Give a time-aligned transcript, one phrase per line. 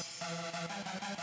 [0.00, 1.19] バイバイバイ。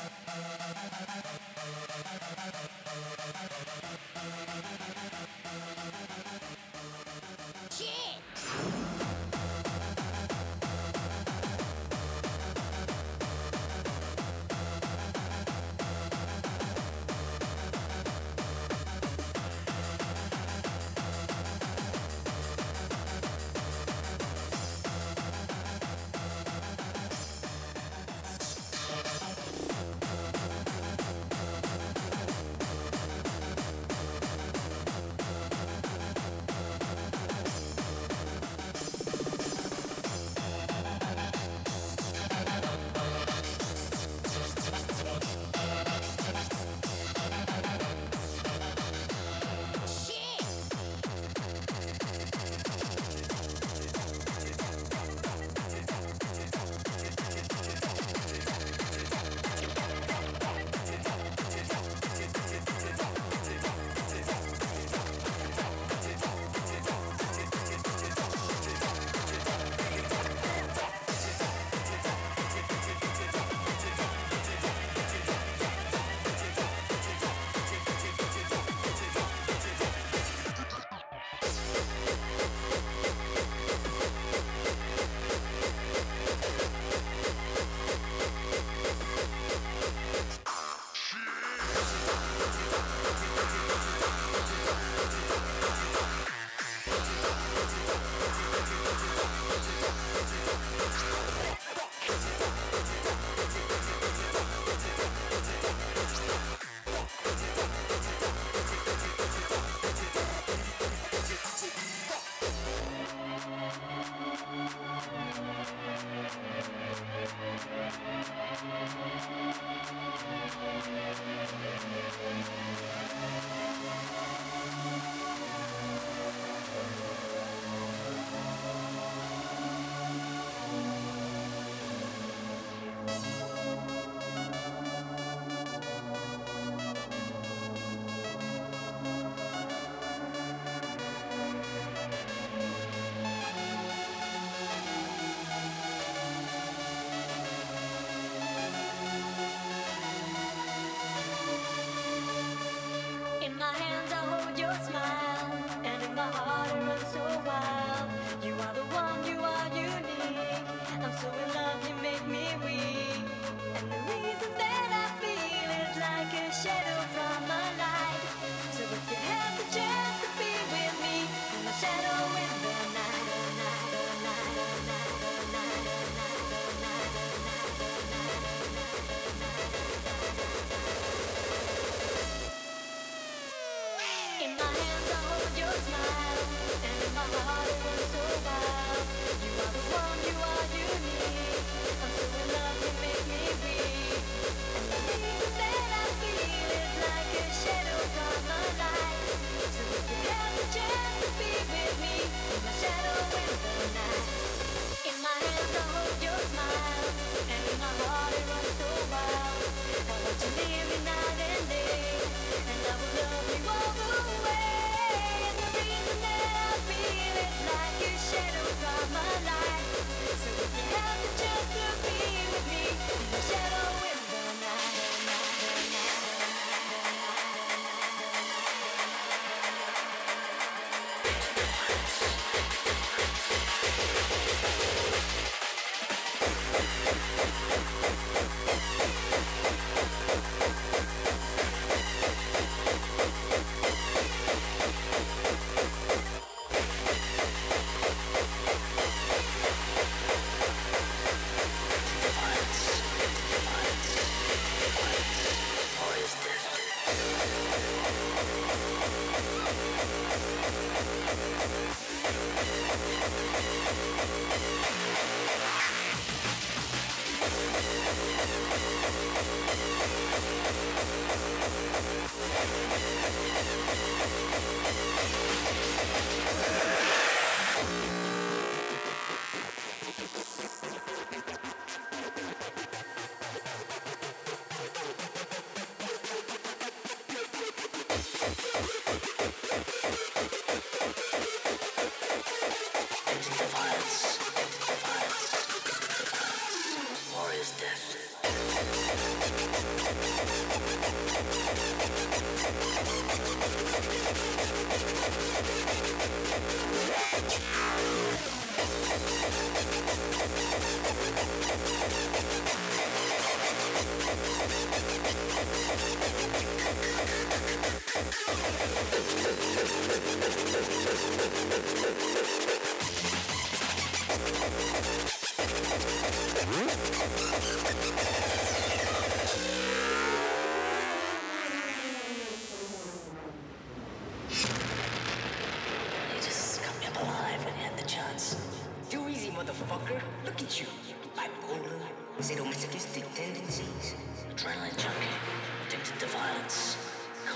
[220.75, 222.17] You have the chance to be
[222.51, 222.83] with me.
[223.31, 223.76] No shadow.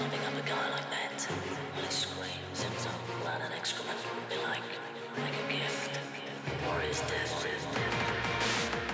[0.01, 1.27] climbing up a guy like that.
[1.77, 4.63] I screams, since all blood and excrement would be like,
[5.17, 5.99] like a gift,
[6.67, 7.45] or his death.
[7.45, 8.90] Or his death.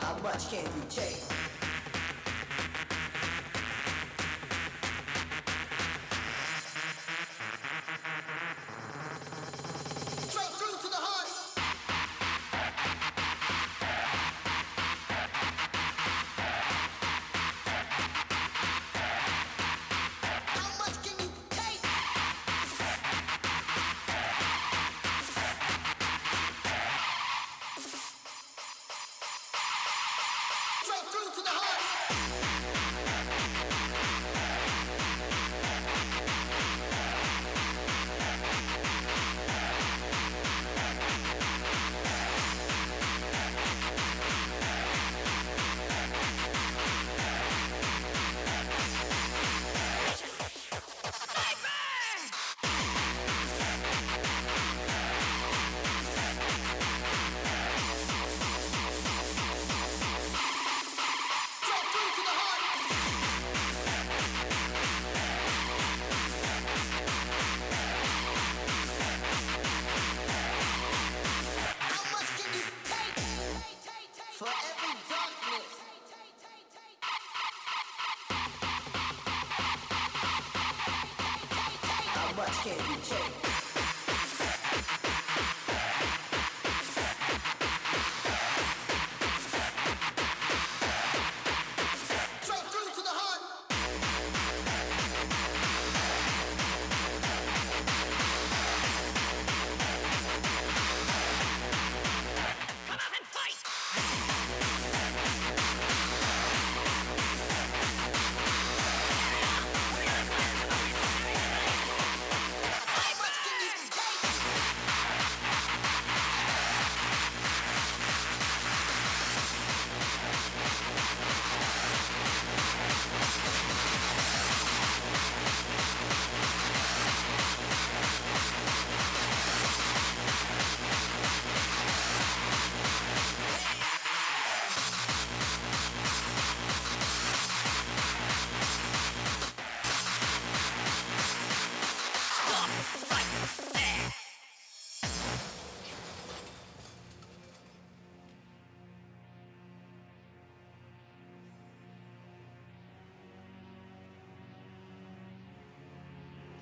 [0.00, 1.29] How much can you take?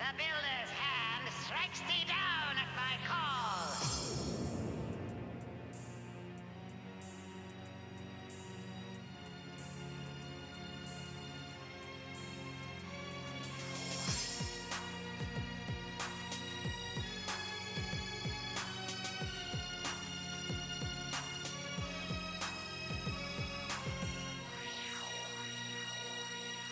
[0.08, 3.76] The builder's hand strikes thee down at my call.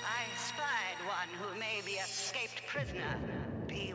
[0.07, 2.06] I spied one who may be escaped
[2.77, 3.17] prisoner.
[3.69, 3.95] Be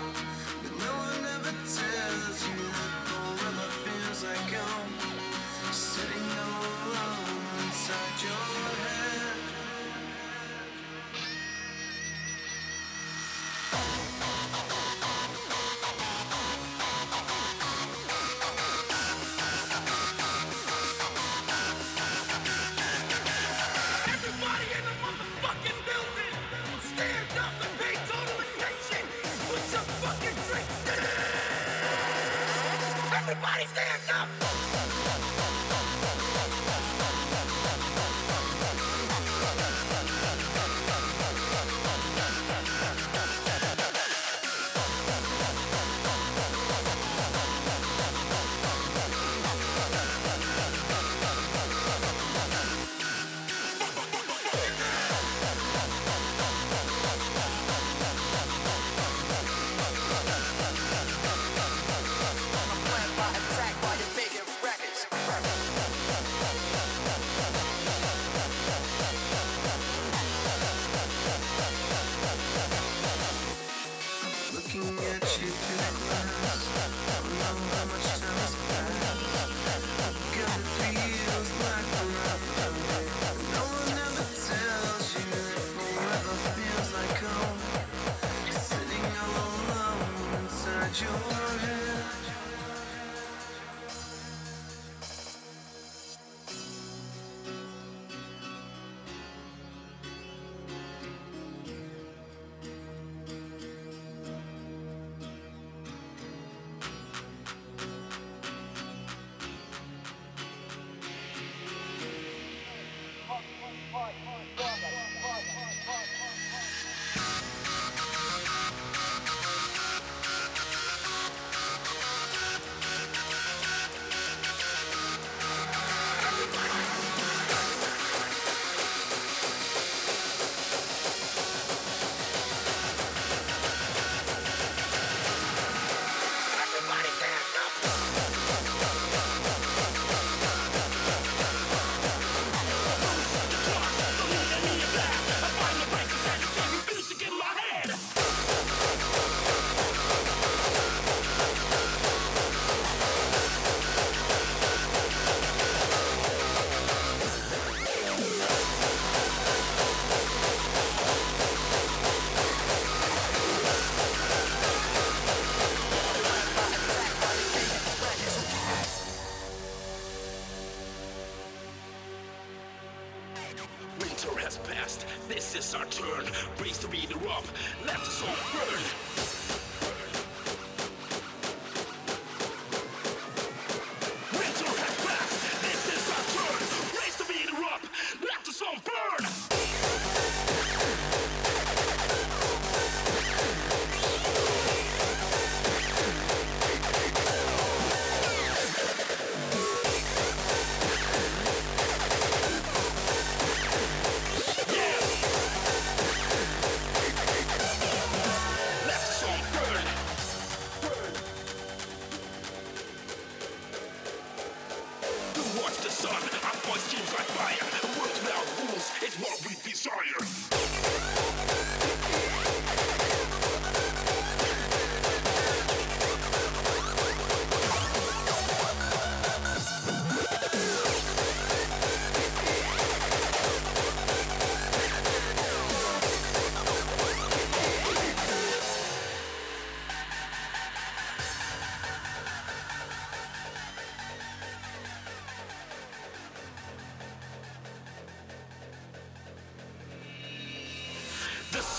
[33.61, 34.40] Everybody stand up.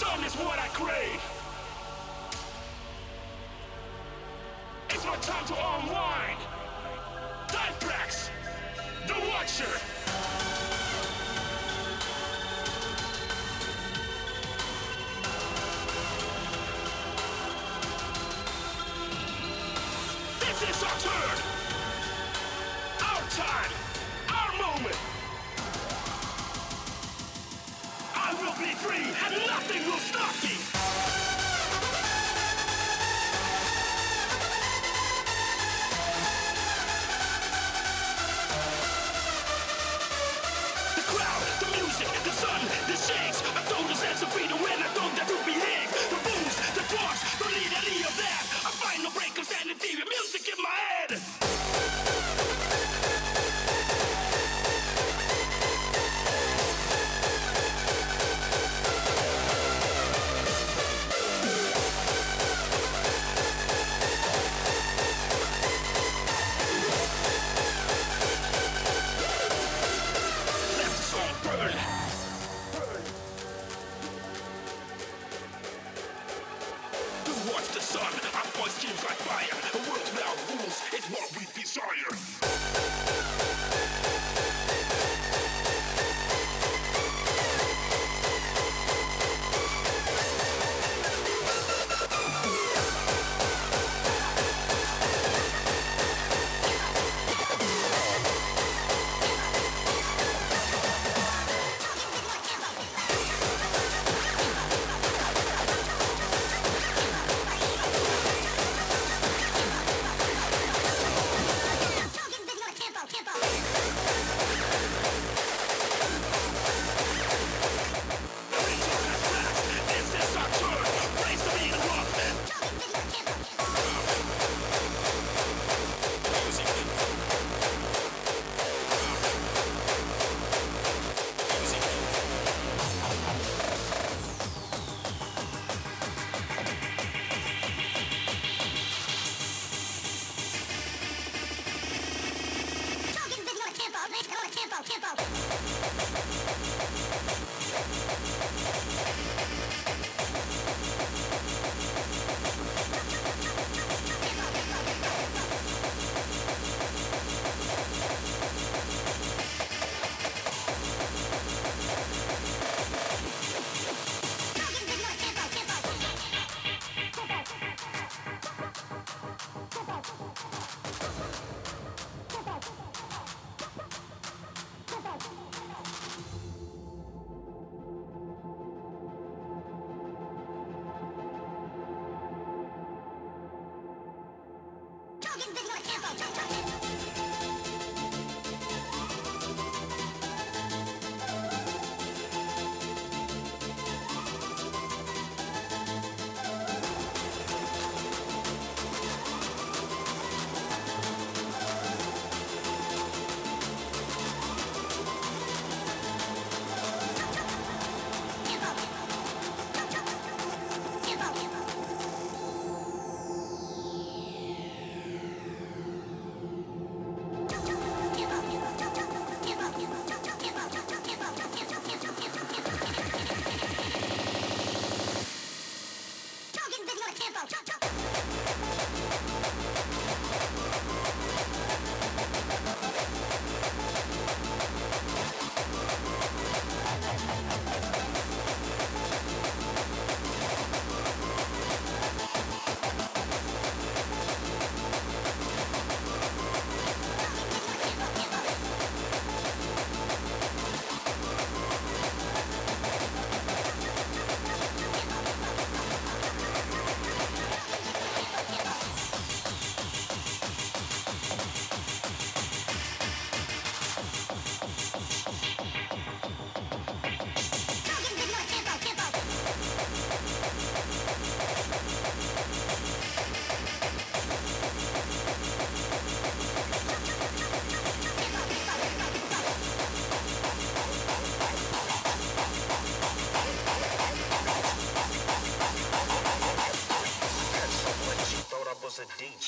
[0.03, 1.42] sun is what I crave.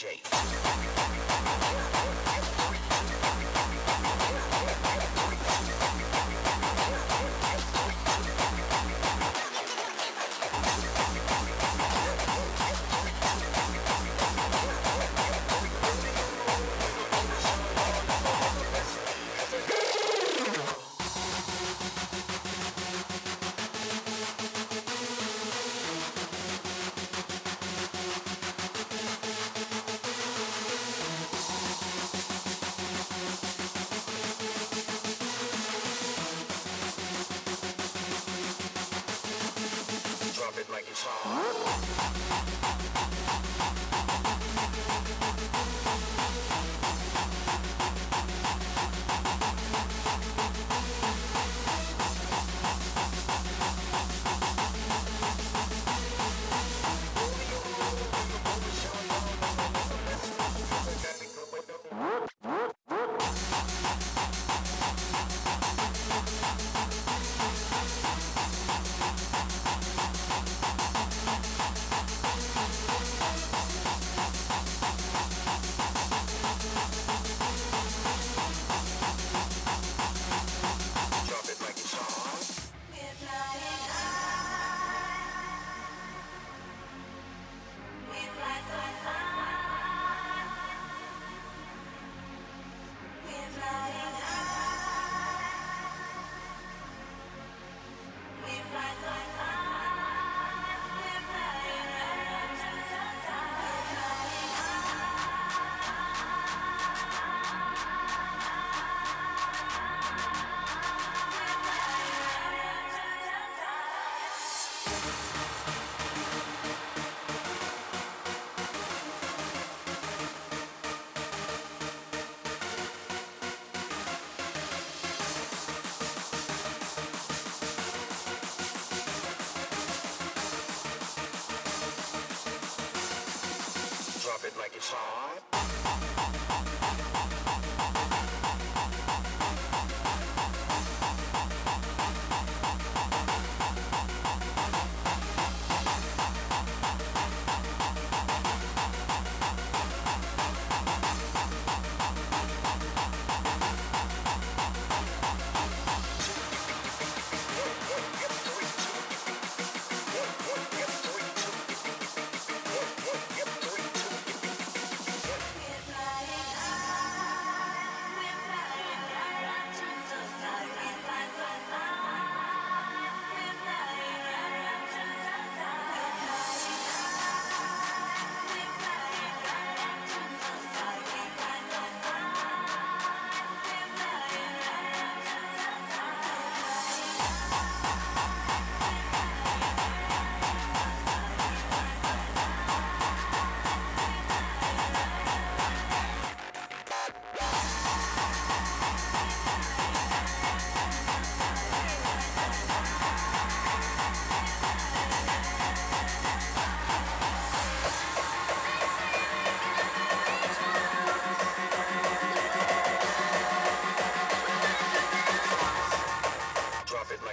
[0.06, 0.33] A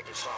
[0.02, 0.32] Like it's on.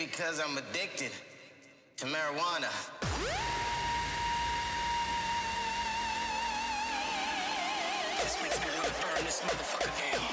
[0.00, 1.12] Because I'm addicted
[1.98, 2.72] to marijuana.
[8.22, 10.29] This makes me wanna burn this motherfucker down.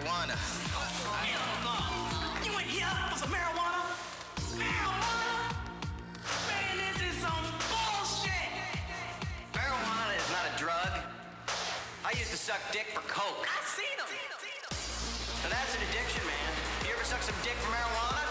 [0.00, 0.36] Marijuana.
[2.44, 3.82] You ain't here for some marijuana?
[4.56, 5.52] Marijuana?
[6.48, 8.50] Man, this is some bullshit.
[9.52, 10.92] Marijuana is not a drug.
[12.04, 13.46] I used to suck dick for coke.
[13.46, 14.08] I seen them.
[15.44, 16.52] And that's an addiction, man.
[16.86, 18.29] You ever suck some dick for marijuana?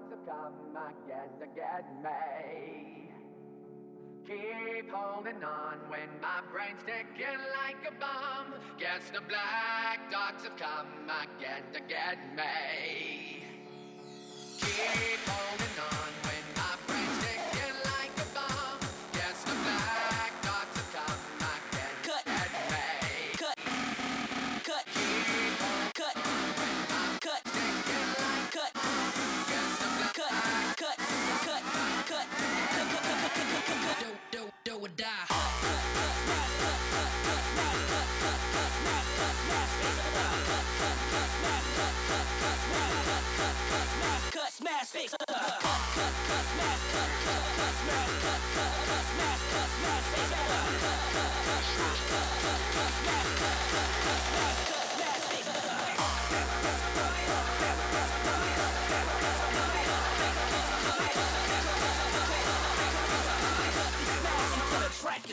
[0.00, 3.10] lots come again to get me.
[4.26, 8.54] Keep holding on when my brain's ticking like a bomb.
[8.78, 13.42] Guess the black dogs have come again to get me.
[14.58, 16.07] Keep holding on.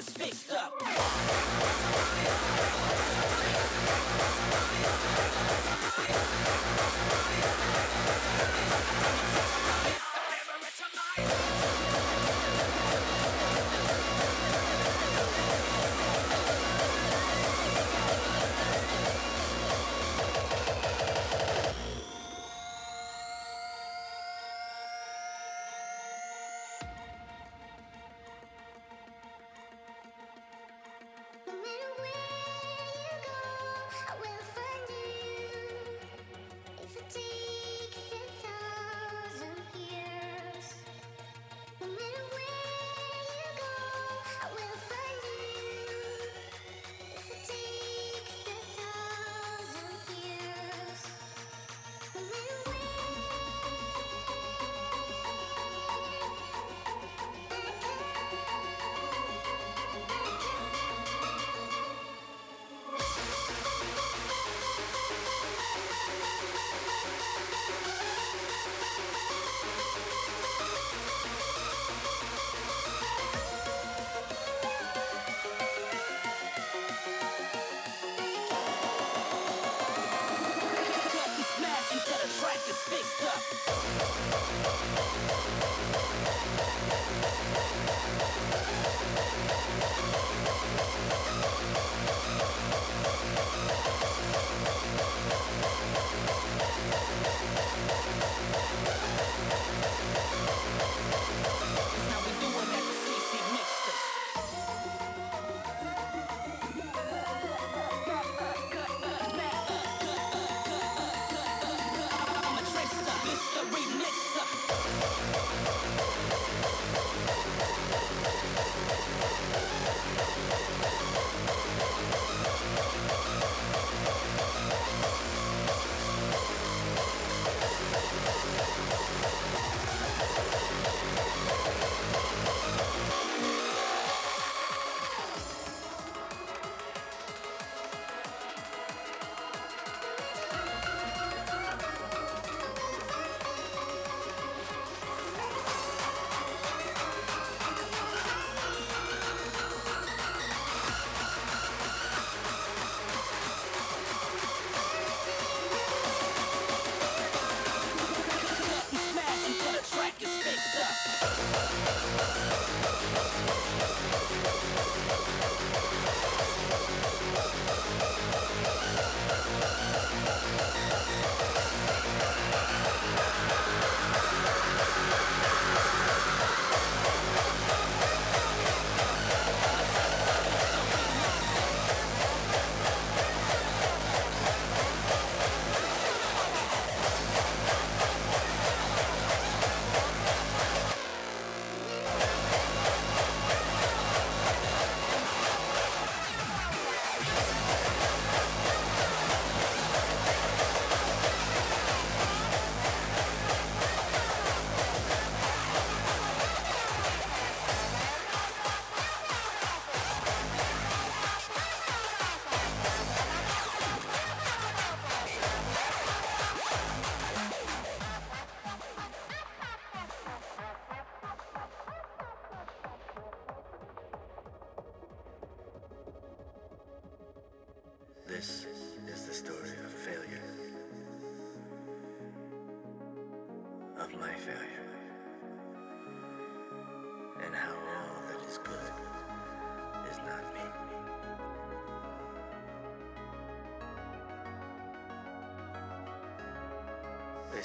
[0.10, 0.74] fixed up.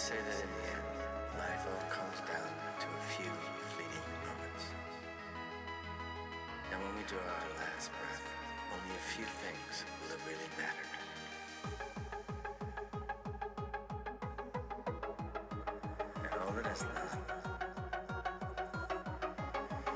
[0.01, 0.80] Say that in the end,
[1.36, 2.48] life all comes down
[2.80, 3.30] to a few
[3.76, 4.64] fleeting moments.
[6.72, 8.24] And when we draw our last breath,
[8.72, 10.88] only a few things will have really mattered.
[16.16, 17.12] And all that is not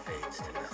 [0.05, 0.74] fades to nothing.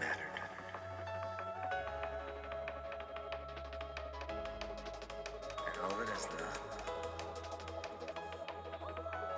[0.00, 0.36] Mattered.
[5.66, 6.58] And all that is not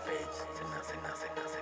[0.04, 1.59] fades to nothing, nothing, nothing,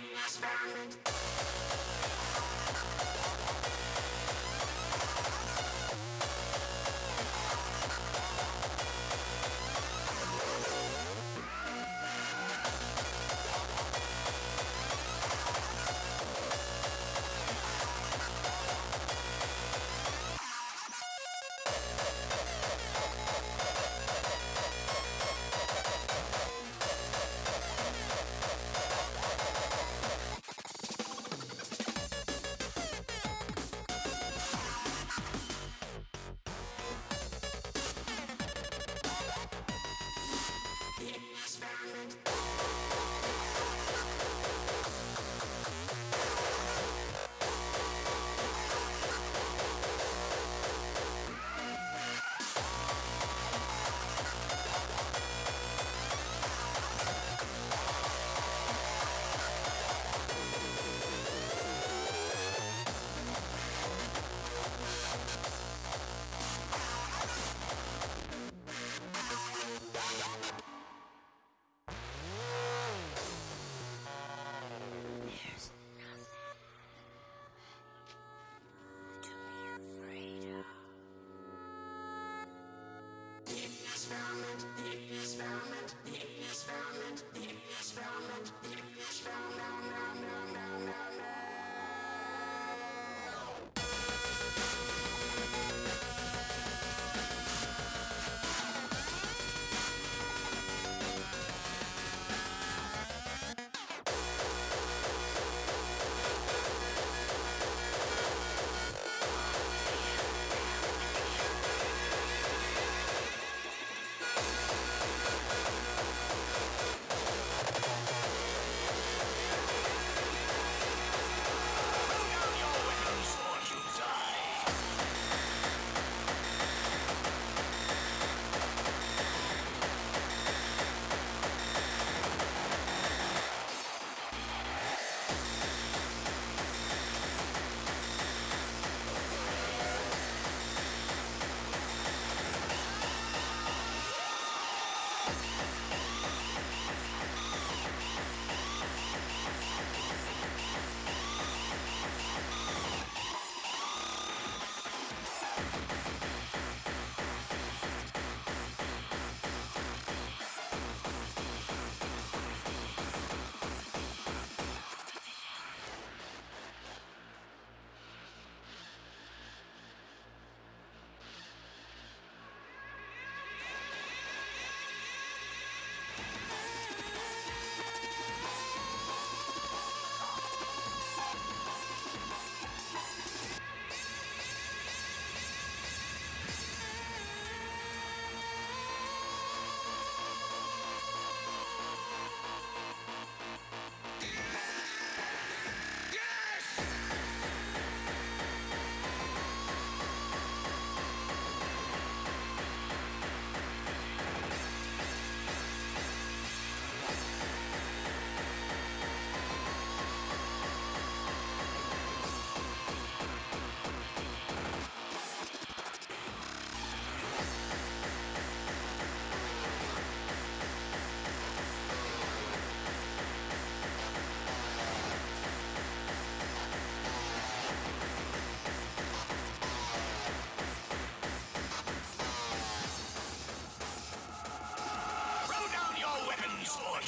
[0.00, 1.29] in my spine.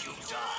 [0.04, 0.51] You die.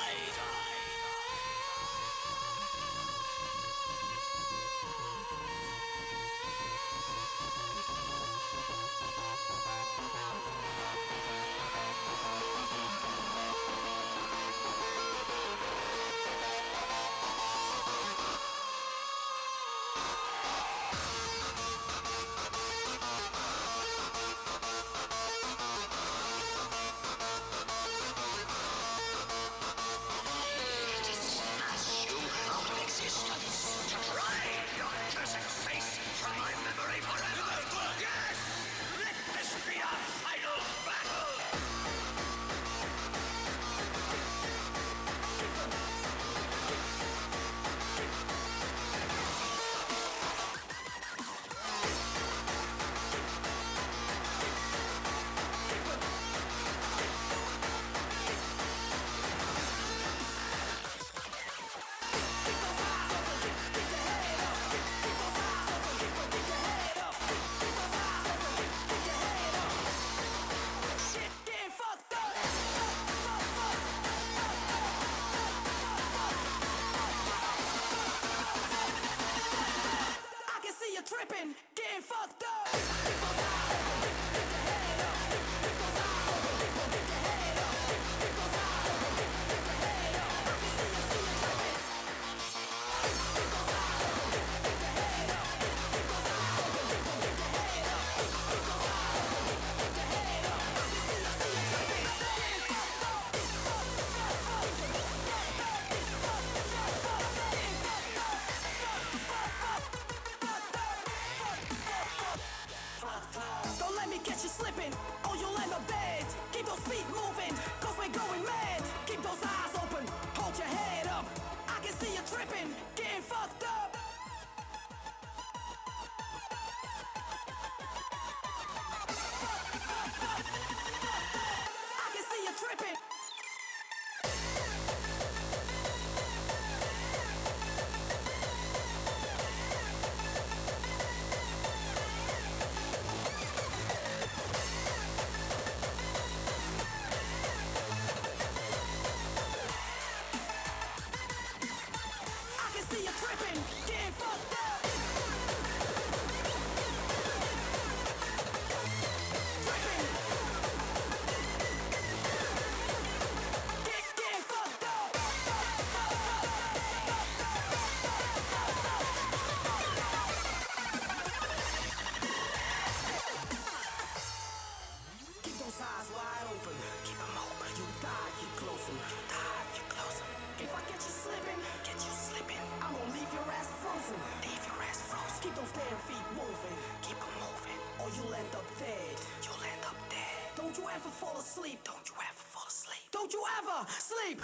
[191.54, 191.80] Fall asleep.
[191.84, 193.04] Don't you ever fall asleep.
[193.12, 194.42] Don't you ever sleep.